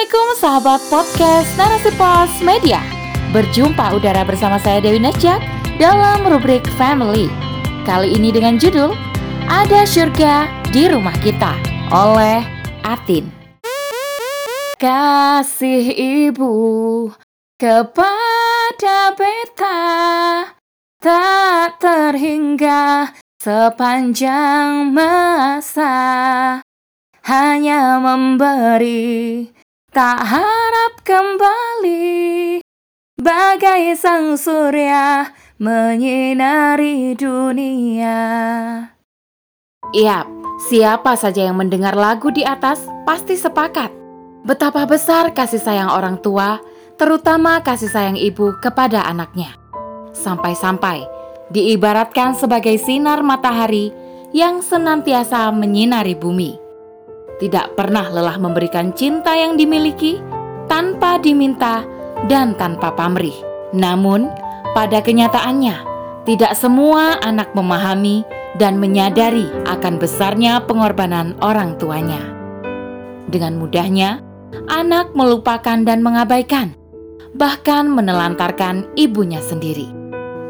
[0.00, 2.80] Assalamualaikum sahabat podcast Narasi Pos Media.
[3.36, 5.44] Berjumpa udara bersama saya Dewi Nasjak
[5.76, 7.28] dalam rubrik Family.
[7.84, 8.96] Kali ini dengan judul
[9.44, 11.52] Ada Surga di Rumah Kita
[11.92, 12.40] oleh
[12.80, 13.28] Atin.
[14.80, 17.12] Kasih ibu
[17.60, 19.84] kepada beta
[20.96, 25.92] Tak terhingga sepanjang masa
[27.28, 29.52] hanya memberi,
[29.90, 32.62] tak harap kembali.
[33.18, 38.18] Bagai sang surya menyinari dunia.
[39.90, 40.26] Yap,
[40.70, 43.90] siapa saja yang mendengar lagu di atas pasti sepakat.
[44.46, 46.62] Betapa besar kasih sayang orang tua,
[46.96, 49.58] terutama kasih sayang ibu kepada anaknya.
[50.14, 51.04] Sampai-sampai
[51.50, 53.90] diibaratkan sebagai sinar matahari
[54.30, 56.59] yang senantiasa menyinari bumi
[57.40, 60.20] tidak pernah lelah memberikan cinta yang dimiliki
[60.68, 61.82] tanpa diminta
[62.28, 63.34] dan tanpa pamrih.
[63.72, 64.28] Namun,
[64.76, 65.88] pada kenyataannya,
[66.28, 68.22] tidak semua anak memahami
[68.60, 72.20] dan menyadari akan besarnya pengorbanan orang tuanya.
[73.26, 74.20] Dengan mudahnya,
[74.68, 76.76] anak melupakan dan mengabaikan,
[77.32, 79.88] bahkan menelantarkan ibunya sendiri.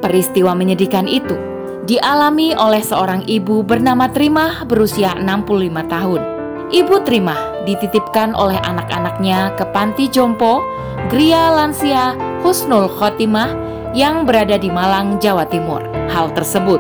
[0.03, 1.37] Peristiwa menyedihkan itu
[1.85, 6.40] dialami oleh seorang ibu bernama Trimah berusia 65 tahun
[6.71, 7.35] Ibu Terima
[7.67, 10.63] dititipkan oleh anak-anaknya ke panti jompo
[11.11, 12.15] Gria Lansia
[12.47, 13.51] Husnul Khotimah
[13.91, 15.83] yang berada di Malang, Jawa Timur.
[16.15, 16.79] Hal tersebut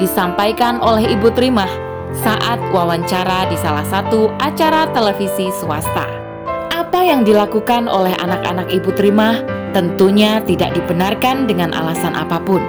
[0.00, 1.68] disampaikan oleh Ibu Terima
[2.16, 6.08] saat wawancara di salah satu acara televisi swasta.
[6.72, 9.44] Apa yang dilakukan oleh anak-anak Ibu Terima
[9.76, 12.64] tentunya tidak dibenarkan dengan alasan apa pun.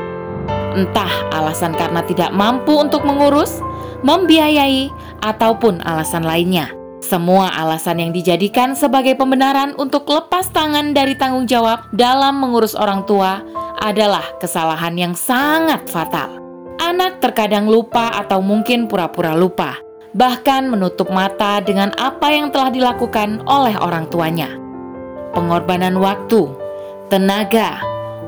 [0.76, 3.64] Entah alasan karena tidak mampu untuk mengurus,
[4.06, 4.90] membiayai,
[5.24, 6.70] ataupun alasan lainnya.
[6.98, 13.06] Semua alasan yang dijadikan sebagai pembenaran untuk lepas tangan dari tanggung jawab dalam mengurus orang
[13.06, 13.40] tua
[13.80, 16.42] adalah kesalahan yang sangat fatal.
[16.82, 19.78] Anak terkadang lupa atau mungkin pura-pura lupa,
[20.18, 24.50] bahkan menutup mata dengan apa yang telah dilakukan oleh orang tuanya.
[25.38, 26.50] Pengorbanan waktu,
[27.14, 27.78] tenaga,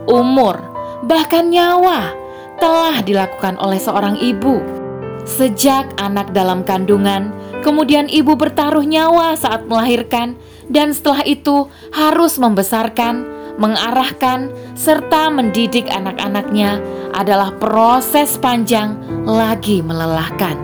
[0.06, 0.62] umur,
[1.10, 2.14] bahkan nyawa
[2.62, 4.79] telah dilakukan oleh seorang ibu
[5.28, 7.32] Sejak anak dalam kandungan,
[7.64, 13.26] kemudian ibu bertaruh nyawa saat melahirkan, dan setelah itu harus membesarkan,
[13.60, 16.80] mengarahkan, serta mendidik anak-anaknya
[17.12, 18.96] adalah proses panjang
[19.28, 20.56] lagi melelahkan.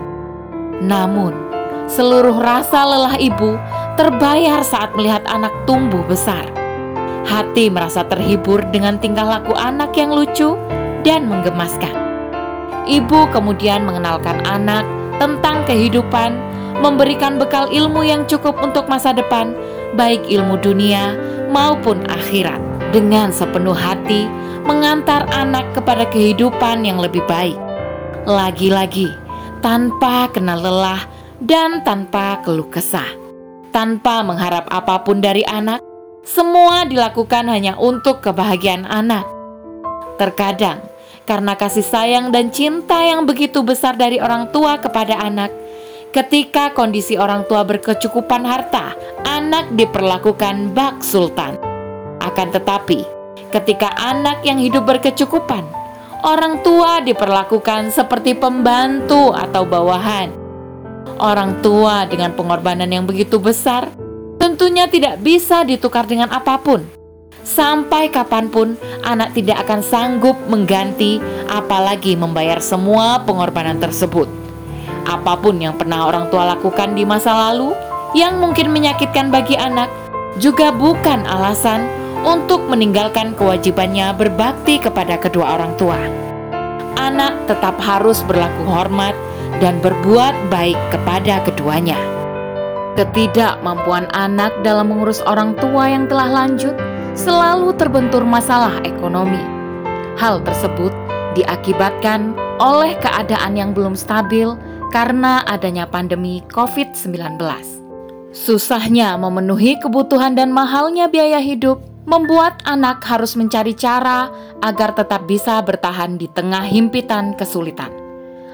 [0.80, 1.34] Namun,
[1.90, 3.58] seluruh rasa lelah ibu
[4.00, 6.46] terbayar saat melihat anak tumbuh besar.
[7.26, 10.54] Hati merasa terhibur dengan tingkah laku anak yang lucu
[11.02, 12.05] dan menggemaskan.
[12.86, 14.86] Ibu kemudian mengenalkan anak
[15.18, 16.38] tentang kehidupan,
[16.78, 19.50] memberikan bekal ilmu yang cukup untuk masa depan,
[19.98, 21.18] baik ilmu dunia
[21.50, 22.62] maupun akhirat.
[22.94, 24.30] Dengan sepenuh hati,
[24.62, 27.58] mengantar anak kepada kehidupan yang lebih baik.
[28.22, 29.10] Lagi-lagi,
[29.62, 31.02] tanpa kenal lelah
[31.42, 33.10] dan tanpa keluh kesah.
[33.74, 35.82] Tanpa mengharap apa pun dari anak,
[36.22, 39.26] semua dilakukan hanya untuk kebahagiaan anak.
[40.16, 40.80] Terkadang,
[41.26, 45.50] karena kasih sayang dan cinta yang begitu besar dari orang tua kepada anak.
[46.14, 51.60] Ketika kondisi orang tua berkecukupan harta, anak diperlakukan bak sultan.
[52.22, 53.04] Akan tetapi,
[53.52, 55.66] ketika anak yang hidup berkecukupan,
[56.24, 60.32] orang tua diperlakukan seperti pembantu atau bawahan.
[61.20, 63.92] Orang tua dengan pengorbanan yang begitu besar
[64.40, 66.95] tentunya tidak bisa ditukar dengan apa pun
[67.46, 68.74] Sampai kapan pun
[69.06, 74.26] anak tidak akan sanggup mengganti apalagi membayar semua pengorbanan tersebut.
[75.06, 77.70] Apa pun yang pernah orang tua lakukan di masa lalu
[78.18, 79.86] yang mungkin menyakitkan bagi anak
[80.42, 81.86] juga bukan alasan
[82.26, 86.02] untuk meninggalkan kewajibannya berbakti kepada kedua orang tua.
[86.98, 89.14] Anak tetap harus berlaku hormat
[89.62, 91.96] dan berbuat baik kepada keduanya.
[92.98, 96.74] Ketidakmampuan anak dalam mengurus orang tua yang telah lanjut
[97.16, 99.40] selalu terbentur masalah ekonomi.
[100.20, 100.92] Hal tersebut
[101.32, 104.52] diakibatkan oleh keadaan yang belum stabil
[104.92, 107.40] karena adanya pandemi COVID-19.
[108.36, 114.30] Susahnya memenuhi kebutuhan dan mahalnya biaya hidup membuat anak harus mencari cara
[114.62, 117.90] agar tetap bisa bertahan di tengah himpitan kesulitan.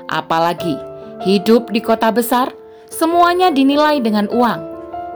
[0.06, 0.78] Apalagi
[1.26, 2.54] hidup di kota besar,
[2.88, 4.60] semuanya dinilai dengan uang,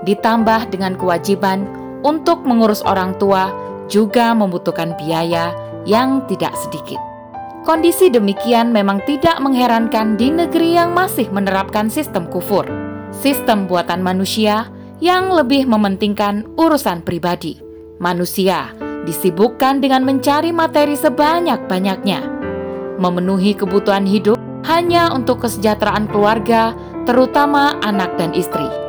[0.05, 3.51] ditambah dengan kewajiban untuk mengurus orang tua
[3.91, 5.51] juga membutuhkan biaya
[5.83, 7.03] yang tidak sedikit.
[7.67, 12.63] Kondisi demikian memang tidak mengherankan di negeri yang masih menerapkan sistem kufur,
[13.11, 14.71] sistem buatan manusia
[15.03, 17.59] yang lebih mementingkan urusan pribadi.
[17.99, 18.71] Manusia
[19.03, 22.23] disibukkan dengan mencari materi sebanyak-banyaknya,
[23.03, 26.71] memenuhi kebutuhan hidup hanya untuk kesejahteraan keluarga,
[27.03, 28.86] terutama anak dan istri.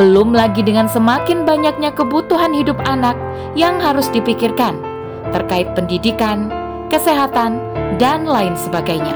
[0.00, 3.20] Belum lagi dengan semakin banyaknya kebutuhan hidup anak
[3.52, 4.80] yang harus dipikirkan
[5.28, 6.48] terkait pendidikan,
[6.88, 7.60] kesehatan,
[8.00, 9.12] dan lain sebagainya.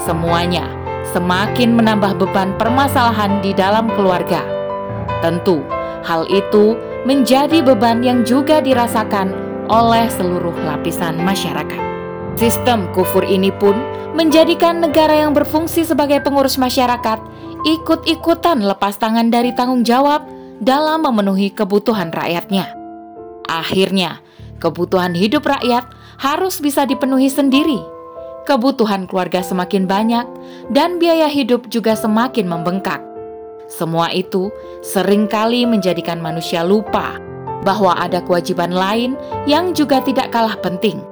[0.00, 0.64] Semuanya
[1.12, 4.40] semakin menambah beban permasalahan di dalam keluarga.
[5.20, 5.60] Tentu,
[6.08, 6.72] hal itu
[7.04, 9.36] menjadi beban yang juga dirasakan
[9.68, 11.84] oleh seluruh lapisan masyarakat.
[12.32, 13.76] Sistem kufur ini pun
[14.16, 17.20] menjadikan negara yang berfungsi sebagai pengurus masyarakat
[17.66, 20.26] ikut-ikutan lepas tangan dari tanggung jawab
[20.58, 22.74] dalam memenuhi kebutuhan rakyatnya.
[23.48, 24.20] Akhirnya,
[24.62, 25.88] kebutuhan hidup rakyat
[26.20, 27.78] harus bisa dipenuhi sendiri.
[28.44, 30.26] Kebutuhan keluarga semakin banyak
[30.72, 33.00] dan biaya hidup juga semakin membengkak.
[33.68, 34.48] Semua itu
[34.80, 37.20] sering kali menjadikan manusia lupa
[37.62, 39.12] bahwa ada kewajiban lain
[39.44, 41.04] yang juga tidak kalah penting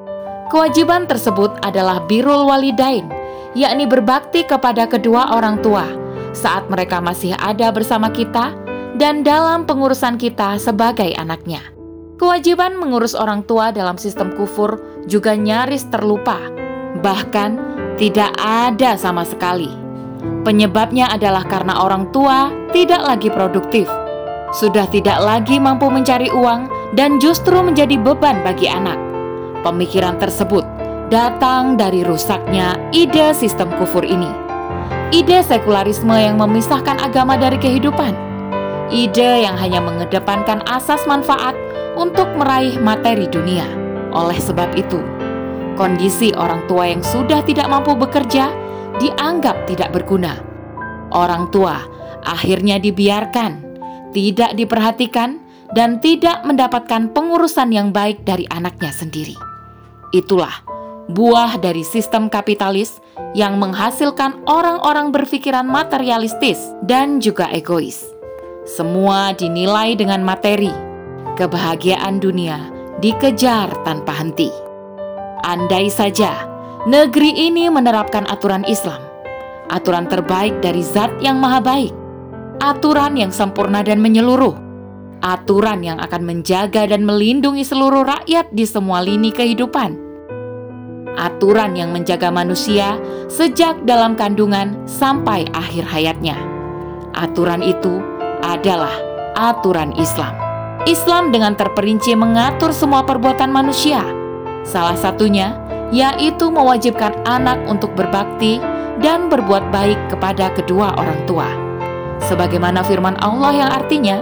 [0.47, 3.11] Kewajiban tersebut adalah birul walidain,
[3.59, 6.06] yakni berbakti kepada kedua orang tua
[6.37, 8.53] saat mereka masih ada bersama kita
[9.01, 11.65] dan dalam pengurusan kita sebagai anaknya.
[12.17, 16.37] Kewajiban mengurus orang tua dalam sistem kufur juga nyaris terlupa,
[17.01, 17.61] bahkan
[17.97, 19.69] tidak ada sama sekali.
[20.45, 23.85] Penyebabnya adalah karena orang tua tidak lagi produktif,
[24.57, 28.97] sudah tidak lagi mampu mencari uang, dan justru menjadi beban bagi anak.
[29.61, 30.65] Pemikiran tersebut
[31.13, 34.46] datang dari rusaknya ide sistem kufur ini.
[35.15, 38.11] Ide sekularisme yang memisahkan agama dari kehidupan.
[38.91, 41.55] Ide yang hanya mengedepankan asas manfaat
[41.95, 43.71] untuk meraih materi dunia.
[44.11, 44.99] Oleh sebab itu,
[45.79, 48.51] kondisi orang tua yang sudah tidak mampu bekerja
[48.99, 50.43] dianggap tidak berguna.
[51.15, 51.87] Orang tua
[52.27, 53.63] akhirnya dibiarkan,
[54.11, 55.39] tidak diperhatikan,
[55.71, 59.39] dan tidak mendapatkan pengurusan yang baik dari anaknya sendiri.
[60.11, 60.63] Itulah
[61.07, 62.99] buah dari sistem kapitalis
[63.39, 68.11] yang menghasilkan orang-orang berpikiran materialistis dan juga egois.
[68.67, 70.73] Semua dinilai dengan materi.
[71.37, 74.49] Kebahagiaan dunia dikejar tanpa henti.
[75.47, 76.49] Andai saja
[76.89, 78.99] negeri ini menerapkan aturan Islam,
[79.69, 81.93] aturan terbaik dari zat yang maha baik,
[82.59, 84.57] aturan yang sempurna dan menyeluruh,
[85.21, 90.06] aturan yang akan menjaga dan melindungi seluruh rakyat di semua lini kehidupan.
[91.17, 93.01] Aturan yang menjaga manusia
[93.33, 96.37] sejak dalam kandungan sampai akhir hayatnya.
[97.17, 98.05] Aturan itu
[98.45, 98.93] adalah
[99.33, 100.37] aturan Islam.
[100.85, 104.05] Islam dengan terperinci mengatur semua perbuatan manusia.
[104.63, 105.57] Salah satunya
[105.95, 108.59] yaitu mewajibkan anak untuk berbakti
[109.01, 111.49] dan berbuat baik kepada kedua orang tua.
[112.27, 114.19] Sebagaimana firman Allah yang artinya,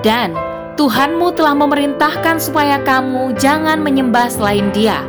[0.00, 0.32] dan
[0.76, 5.00] Tuhanmu telah memerintahkan supaya kamu jangan menyembah selain Dia,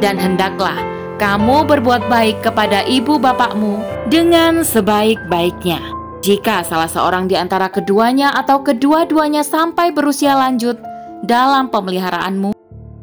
[0.00, 0.76] dan hendaklah
[1.20, 5.78] kamu berbuat baik kepada ibu bapakmu dengan sebaik-baiknya.
[6.24, 10.80] Jika salah seorang di antara keduanya atau kedua-duanya sampai berusia lanjut
[11.24, 12.52] dalam pemeliharaanmu,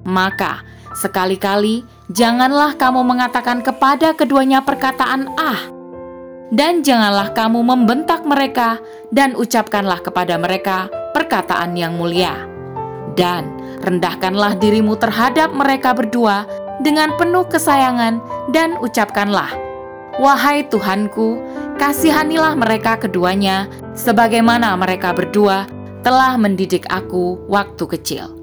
[0.05, 0.61] maka
[0.97, 5.61] sekali-kali janganlah kamu mengatakan kepada keduanya perkataan "ah",
[6.49, 8.81] dan janganlah kamu membentak mereka
[9.13, 12.33] dan ucapkanlah kepada mereka perkataan yang mulia.
[13.17, 13.49] Dan
[13.81, 16.45] rendahkanlah dirimu terhadap mereka berdua
[16.81, 18.21] dengan penuh kesayangan
[18.53, 19.49] dan ucapkanlah,
[20.17, 21.37] Wahai Tuhanku,
[21.77, 25.69] kasihanilah mereka keduanya sebagaimana mereka berdua
[26.01, 28.33] telah mendidik aku waktu kecil.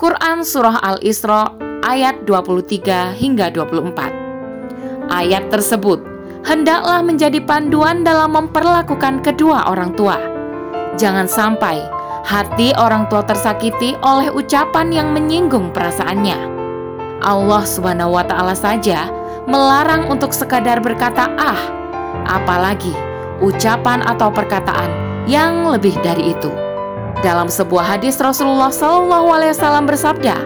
[0.00, 1.52] Quran Surah Al-Isra
[1.84, 6.00] ayat 23 hingga 24 Ayat tersebut
[6.46, 10.16] hendaklah menjadi panduan dalam memperlakukan kedua orang tua.
[10.96, 11.84] Jangan sampai
[12.24, 16.59] hati orang tua tersakiti oleh ucapan yang menyinggung perasaannya.
[17.20, 19.08] Allah Subhanahu wa taala saja
[19.48, 21.60] melarang untuk sekadar berkata ah,
[22.28, 22.92] apalagi
[23.40, 24.90] ucapan atau perkataan
[25.24, 26.52] yang lebih dari itu.
[27.20, 30.36] Dalam sebuah hadis Rasulullah wasallam bersabda,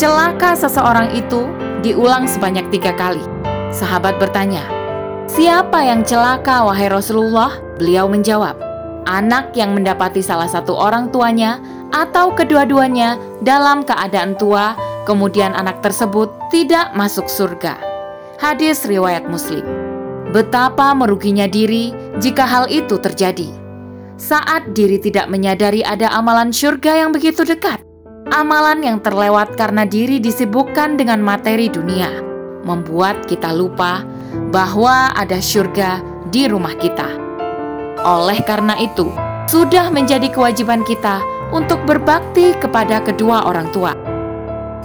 [0.00, 1.44] "Celaka seseorang itu
[1.84, 3.20] diulang sebanyak tiga kali."
[3.68, 4.64] Sahabat bertanya,
[5.28, 8.56] "Siapa yang celaka wahai Rasulullah?" Beliau menjawab,
[9.04, 11.60] anak yang mendapati salah satu orang tuanya
[11.92, 14.72] atau kedua-duanya dalam keadaan tua,
[15.06, 17.78] kemudian anak tersebut tidak masuk surga.
[18.36, 19.64] Hadis riwayat Muslim.
[20.34, 23.48] Betapa meruginya diri jika hal itu terjadi.
[24.20, 27.80] Saat diri tidak menyadari ada amalan surga yang begitu dekat,
[28.34, 32.10] amalan yang terlewat karena diri disibukkan dengan materi dunia,
[32.66, 34.04] membuat kita lupa
[34.50, 37.06] bahwa ada surga di rumah kita.
[38.04, 39.08] Oleh karena itu,
[39.46, 41.22] sudah menjadi kewajiban kita
[41.54, 44.05] untuk berbakti kepada kedua orang tua.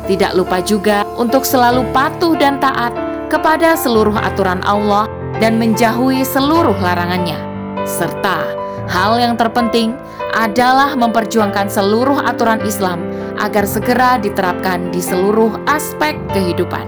[0.10, 2.94] Tidak lupa juga untuk selalu patuh dan taat
[3.30, 5.06] kepada seluruh aturan Allah
[5.38, 7.38] dan menjauhi seluruh larangannya.
[7.86, 8.44] Serta
[8.90, 9.94] hal yang terpenting
[10.34, 13.04] adalah memperjuangkan seluruh aturan Islam
[13.40, 16.86] agar segera diterapkan di seluruh aspek kehidupan.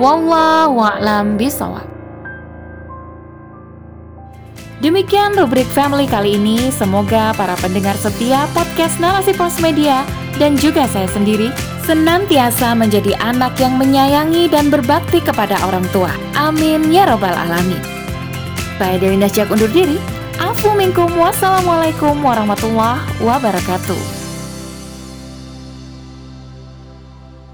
[0.00, 1.84] Wallahu a'lam bishawab.
[4.80, 6.72] Demikian rubrik family kali ini.
[6.72, 10.08] Semoga para pendengar setia podcast Narasi Pos Media
[10.40, 11.52] dan juga saya sendiri
[11.90, 16.14] senantiasa menjadi anak yang menyayangi dan berbakti kepada orang tua.
[16.38, 17.82] Amin ya robbal alamin.
[18.78, 19.98] Saya Dewi Nasjak undur diri.
[20.38, 24.19] Afu minkum wassalamualaikum warahmatullahi wabarakatuh.